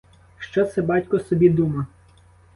[0.39, 1.87] Що це батько собі дума?